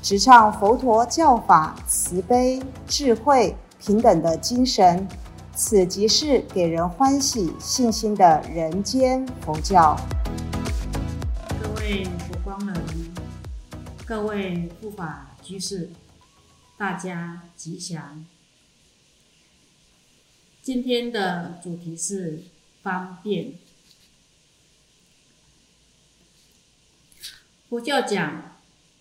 [0.00, 5.06] 直唱佛陀教法慈悲、智慧、平等的精神。
[5.54, 9.98] 此即是给人欢喜、信心的人间佛教。
[11.60, 12.84] 各位佛光人，
[14.06, 15.90] 各位护法居士，
[16.76, 18.24] 大家吉祥。
[20.62, 22.44] 今天的主题是
[22.80, 23.54] 方便。
[27.68, 28.57] 佛教讲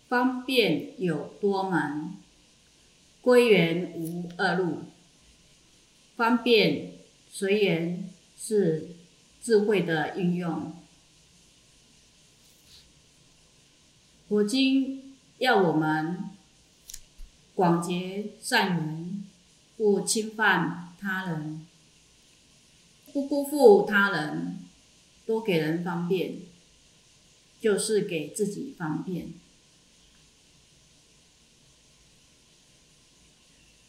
[0.07, 2.13] 方便有多门，
[3.21, 4.83] 归元无二路。
[6.15, 6.93] 方便
[7.29, 8.89] 随缘是
[9.41, 10.73] 智慧的运用。
[14.27, 16.31] 佛经要我们
[17.53, 19.23] 广结善缘，
[19.77, 21.65] 不侵犯他人，
[23.13, 24.57] 不辜负他人，
[25.25, 26.39] 多给人方便，
[27.61, 29.33] 就是给自己方便。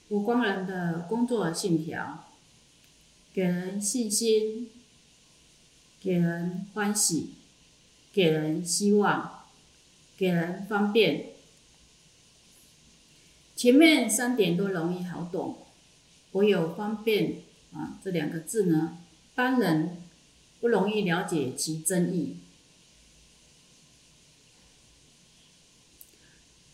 [0.09, 2.25] 佛光人的工作信条：
[3.35, 4.71] 给人信心，
[6.01, 7.35] 给人欢喜，
[8.11, 9.45] 给人希望，
[10.17, 11.27] 给人方便。
[13.55, 15.67] 前面三点都容易好懂，
[16.33, 17.43] 唯有方便
[17.75, 18.97] 啊这两个字呢，
[19.35, 20.03] 般人
[20.59, 22.39] 不容易了解其真意。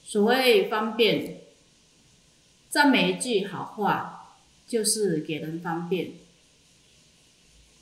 [0.04, 1.42] 所谓方便。
[2.74, 4.34] 赞美一句好话，
[4.66, 6.14] 就是给人方便。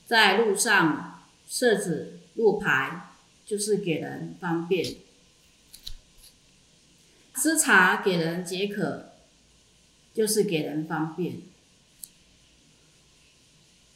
[0.05, 3.15] 在路上设置路牌，
[3.47, 4.97] 就是给人方便。
[7.37, 9.13] 吃茶给人解渴，
[10.13, 11.41] 就是给人方便。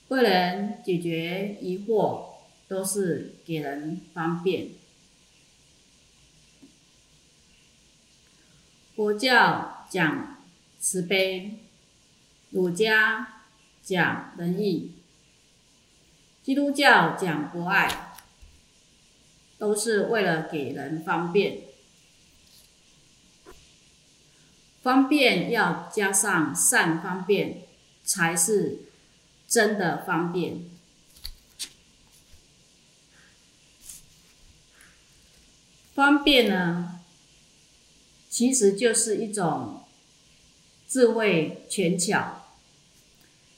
[0.09, 2.37] 为人解决疑惑，
[2.69, 4.69] 都是给人方便。
[8.95, 10.36] 佛教讲。
[10.79, 11.59] 慈悲，
[12.51, 13.43] 儒家
[13.83, 14.93] 讲仁义，
[16.43, 18.15] 基督教讲博爱，
[19.59, 21.63] 都是为了给人方便。
[24.83, 27.63] 方便要加上善方便，
[28.05, 28.83] 才是
[29.49, 30.71] 真的方便。
[35.95, 37.01] 方便呢，
[38.29, 39.83] 其实就是一种。
[40.89, 42.45] 智慧权巧，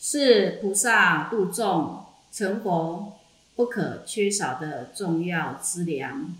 [0.01, 3.19] 是菩萨度众成佛
[3.55, 6.35] 不可缺少的重要资粮。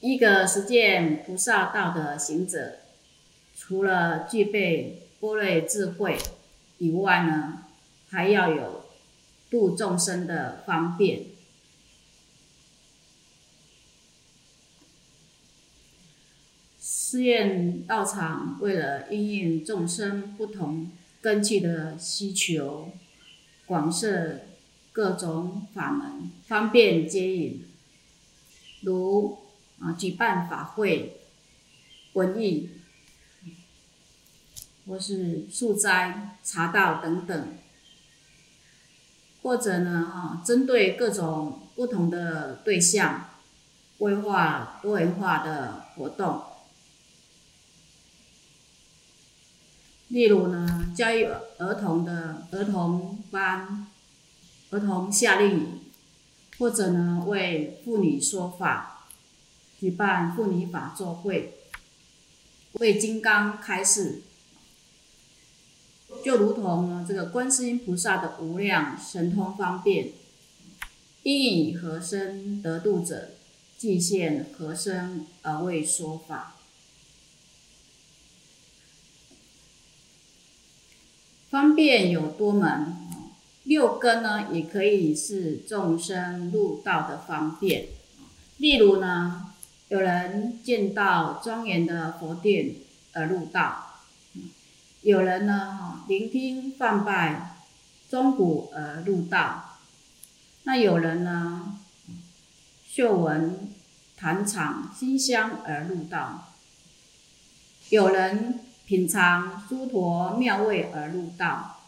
[0.00, 2.78] 一个实践菩萨道的行者，
[3.54, 6.18] 除了具备般若智慧
[6.78, 7.64] 以外呢，
[8.08, 8.84] 还要有
[9.50, 11.31] 度众生的方便。
[17.12, 20.90] 寺院道场为了应应众生不同
[21.20, 22.90] 根器的需求，
[23.66, 24.40] 广设
[24.92, 27.66] 各种法门，方便接引，
[28.80, 29.36] 如
[29.78, 31.20] 啊举办法会、
[32.14, 32.70] 文艺，
[34.86, 37.58] 或是素斋、茶道等等，
[39.42, 43.28] 或者呢啊针对各种不同的对象，
[43.98, 46.44] 规划多元化的活动。
[50.12, 51.24] 例如呢，教育
[51.56, 53.86] 儿童的儿童班、
[54.68, 55.80] 儿童夏令营，
[56.58, 59.06] 或者呢为妇女说法，
[59.80, 61.54] 举办妇女法座会，
[62.72, 64.20] 为金刚开示，
[66.22, 70.12] 就如同呢这个观世音菩萨的无量神通方便，
[71.22, 73.30] 因以何身得度者，
[73.78, 76.56] 即现何身而为说法。
[81.52, 82.96] 方便有多门，
[83.64, 87.88] 六根呢也可以是众生入道的方便。
[88.56, 89.52] 例如呢，
[89.88, 92.76] 有人见到庄严的佛殿
[93.12, 94.00] 而入道；
[95.02, 97.58] 有人呢，聆听梵拜
[98.08, 99.78] 钟鼓而入道；
[100.62, 101.76] 那有人呢，
[102.88, 103.70] 嗅闻
[104.16, 106.54] 坛场馨香而入道，
[107.90, 111.80] 有人品尝诸陀妙味而入道，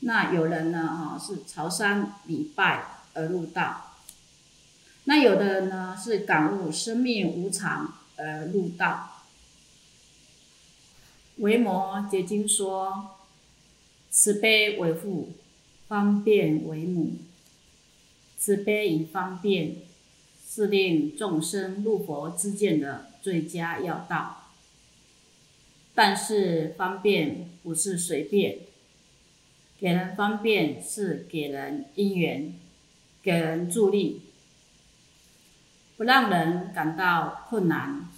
[0.00, 0.86] 那有人呢？
[0.86, 2.84] 哈，是朝山礼拜
[3.14, 3.94] 而入道，
[5.04, 9.10] 那有的人呢是感悟生命无常而入道。
[11.38, 13.16] 维摩诘经说
[14.10, 15.32] ：“慈悲为父，
[15.86, 17.12] 方便为母。
[18.36, 19.76] 慈悲与方便，
[20.46, 24.47] 是令众生入佛之见的最佳要道。
[26.00, 28.60] 但是方便不是随便，
[29.80, 32.54] 给人方便是给人因缘，
[33.20, 34.22] 给人助力，
[35.96, 38.08] 不让人感到困难，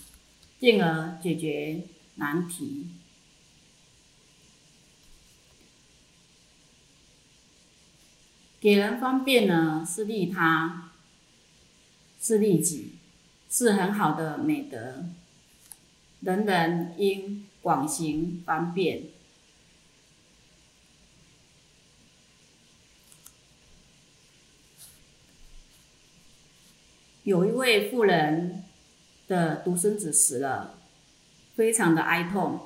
[0.59, 1.81] 进而解决
[2.17, 2.89] 难题。”
[8.61, 10.93] 给人方便呢，是利他，
[12.21, 12.97] 是利己，
[13.49, 15.07] 是很好的美德。
[16.21, 19.05] 人人应广行方便。
[27.23, 28.65] 有一位妇人
[29.29, 30.79] 的独生子死了，
[31.55, 32.59] 非常的哀痛，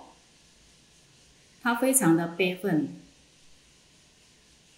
[1.60, 2.94] 他非常的悲愤。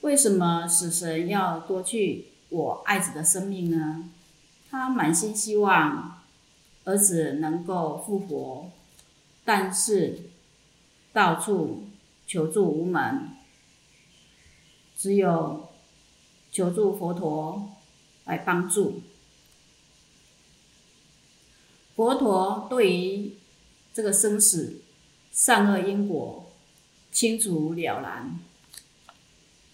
[0.00, 4.10] 为什么死神要夺去我爱子的生命呢？
[4.70, 6.22] 他满心希望
[6.84, 8.70] 儿子能够复活，
[9.46, 10.28] 但是
[11.12, 11.84] 到处
[12.26, 13.30] 求助无门，
[14.96, 15.68] 只有
[16.50, 17.70] 求助佛陀
[18.24, 19.02] 来帮助。
[21.94, 23.36] 佛陀对于
[23.94, 24.82] 这个生死
[25.32, 26.52] 善恶因果
[27.12, 28.38] 清楚了然。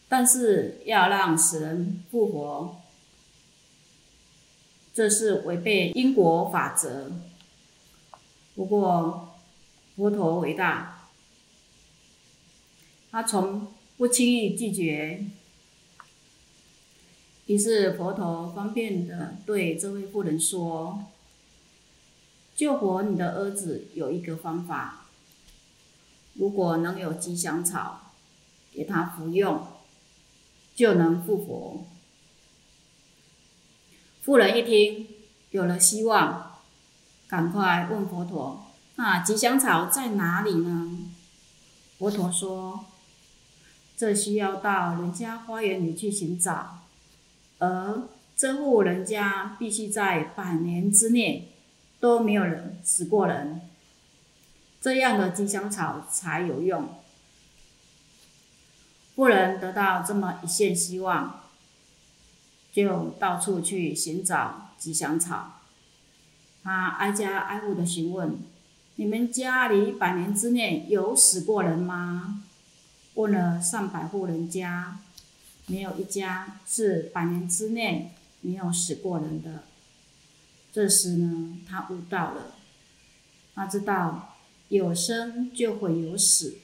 [0.08, 2.76] 但是要让死人复活，
[4.92, 7.10] 这是违背因果法则。
[8.54, 9.31] 不过
[9.96, 11.08] 佛陀伟大，
[13.10, 15.26] 他从不轻易拒绝。
[17.46, 21.06] 于是佛陀方便的对这位妇人说
[22.56, 25.06] ：“救活你的儿子有一个方法，
[26.34, 28.12] 如果能有吉祥草，
[28.72, 29.66] 给他服用。”
[30.74, 31.84] 就能复活。
[34.22, 35.06] 妇人一听，
[35.50, 36.60] 有了希望，
[37.28, 38.64] 赶快问佛陀
[38.96, 41.10] ：“那吉祥草在哪里呢？”
[41.98, 42.86] 佛陀说
[43.96, 46.80] ：“这需要到人家花园里去寻找，
[47.58, 51.52] 而这户人家必须在百年之内
[52.00, 53.60] 都没有人死过人，
[54.80, 56.88] 这样的吉祥草才有用。”
[59.14, 61.42] 不能得到这么一线希望，
[62.72, 65.60] 就到处去寻找吉祥草。
[66.64, 68.38] 他挨家挨户的询问
[69.02, 72.44] ：“你们家里百年之内有死过人吗？”
[73.14, 75.00] 问了上百户人家，
[75.66, 78.12] 没有一家是百年之内
[78.42, 79.64] 没有死过人的。
[80.70, 82.54] 这时呢，他悟到了，
[83.56, 84.36] 他知道
[84.68, 86.58] 有生就会有死。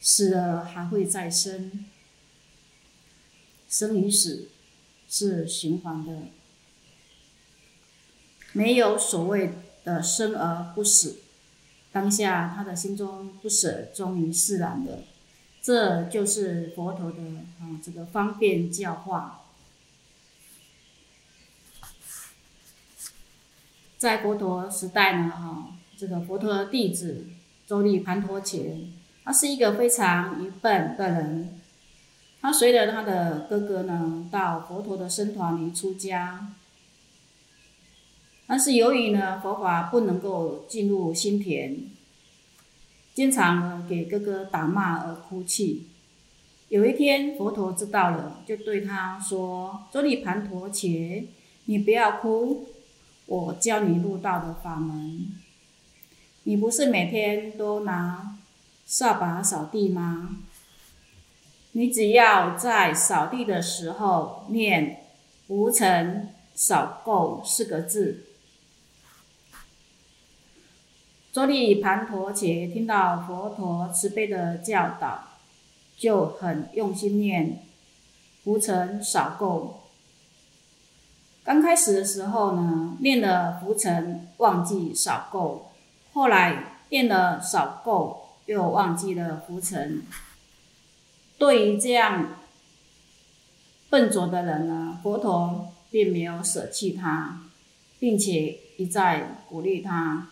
[0.00, 1.86] 死了还会再生，
[3.68, 4.48] 生与死
[5.08, 6.22] 是循环的，
[8.52, 9.52] 没有所谓
[9.84, 11.20] 的生而不死。
[11.92, 14.98] 当下他的心中不舍终于释然了，
[15.60, 17.18] 这就是佛陀的
[17.60, 19.42] 啊这个方便教化。
[23.98, 27.26] 在佛陀时代呢，哈，这个佛陀弟子
[27.66, 28.58] 周利盘陀伽。
[29.22, 31.60] 他是一个非常愚笨的人，
[32.40, 36.52] 他随着他的哥哥呢到佛陀的僧团里出家，
[38.50, 41.88] 但是由于呢佛法不能够进入心田，
[43.14, 45.86] 经常呢给哥哥打骂而哭泣。
[46.68, 51.28] 有一天佛陀知道了，就对他说：“周利盘陀伽，
[51.66, 52.66] 你不要哭，
[53.26, 55.28] 我教你入道的法门。
[56.42, 58.36] 你不是每天都拿。”
[58.84, 60.38] 扫把扫地吗？
[61.70, 65.04] 你只要在扫地的时候念
[65.46, 68.26] “无尘扫垢”四个字。
[71.32, 75.28] 周利盘陀伽听到佛陀慈悲的教导，
[75.96, 77.62] 就很用心念
[78.44, 79.74] “无尘扫垢”。
[81.44, 85.60] 刚开始的时候呢，念了“浮尘”忘记扫垢，
[86.12, 88.16] 后来念了“扫垢”。
[88.46, 90.02] 又忘记了浮尘。
[91.38, 92.30] 对于这样
[93.88, 97.42] 笨拙的人呢，佛陀并没有舍弃他，
[98.00, 100.30] 并且一再鼓励他。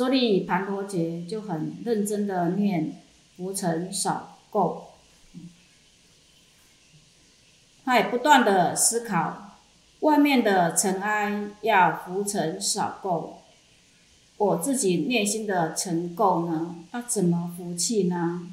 [0.00, 3.02] 周利盘陀节就很认真的念
[3.36, 4.84] 浮尘少垢，
[7.84, 9.58] 他也不断的思考，
[10.00, 13.32] 外面的尘埃要浮尘少垢，
[14.38, 18.50] 我自己内心的尘垢呢，要怎么服气呢？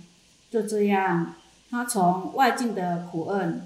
[0.52, 1.36] 就这样，
[1.70, 3.62] 他从外境的苦厄，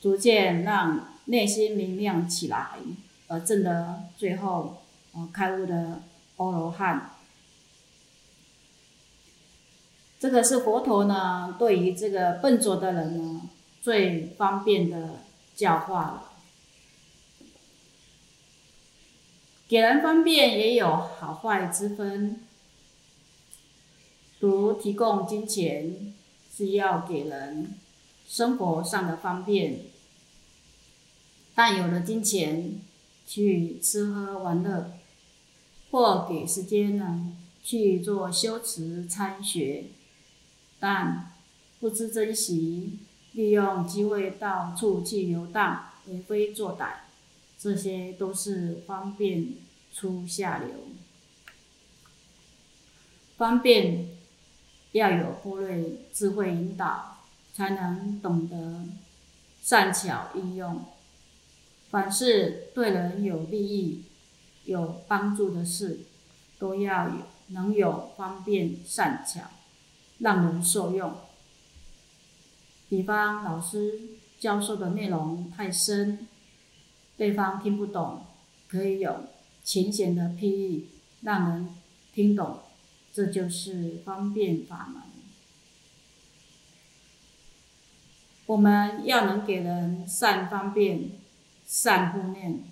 [0.00, 2.70] 逐渐让内心明亮起来，
[3.28, 4.78] 而证得最后，
[5.12, 6.00] 呃，开悟的。
[6.50, 7.12] 阿罗汉，
[10.18, 13.42] 这个是佛陀呢，对于这个笨拙的人呢，
[13.80, 15.20] 最方便的
[15.54, 16.28] 教化了。
[19.68, 22.42] 给人方便也有好坏之分，
[24.38, 26.14] 如提供金钱
[26.54, 27.74] 是要给人
[28.26, 29.80] 生活上的方便，
[31.54, 32.82] 但有了金钱
[33.26, 34.92] 去吃喝玩乐。
[35.92, 39.84] 或给时间呢去做修持参学，
[40.80, 41.34] 但
[41.78, 42.98] 不知珍惜，
[43.32, 46.94] 利用机会到处去游荡，为非作歹，
[47.58, 49.54] 这些都是方便
[49.92, 50.68] 出下流。
[53.36, 54.08] 方便
[54.92, 57.18] 要有波瑞智慧引导，
[57.52, 58.86] 才能懂得
[59.60, 60.86] 善巧应用。
[61.90, 64.04] 凡事对人有利益。
[64.64, 66.06] 有帮助的事，
[66.58, 67.14] 都要有
[67.48, 69.42] 能有方便善巧，
[70.18, 71.14] 让人受用。
[72.88, 74.00] 比方老师
[74.38, 76.26] 教授的内容太深，
[77.16, 78.24] 对方听不懂，
[78.68, 79.24] 可以有
[79.64, 80.88] 浅显的譬喻，
[81.22, 81.74] 让人
[82.12, 82.60] 听懂，
[83.12, 85.02] 这就是方便法门。
[88.46, 91.12] 我们要能给人善方便、
[91.64, 92.71] 善护念。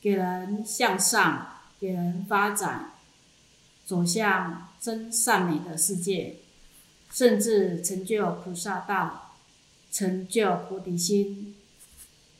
[0.00, 1.46] 给人向上，
[1.78, 2.92] 给人发展，
[3.84, 6.36] 走向真善美的世界，
[7.10, 9.34] 甚至成就菩萨道，
[9.92, 11.54] 成就菩提心，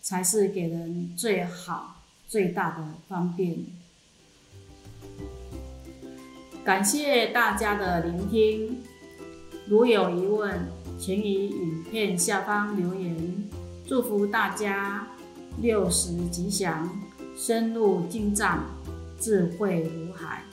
[0.01, 3.59] 才是给人最好、最大的方便。
[6.65, 8.83] 感谢大家的聆听，
[9.67, 13.49] 如有疑问，请于影片下方留言。
[13.87, 15.09] 祝福大家
[15.61, 17.10] 六十吉祥。
[17.43, 18.59] 深入进藏，
[19.19, 20.45] 智慧如海。